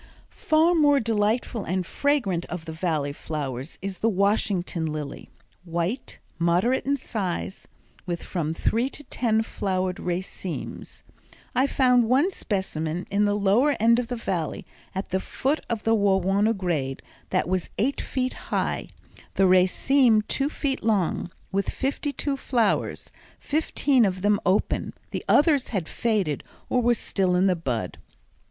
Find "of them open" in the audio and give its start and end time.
24.05-24.95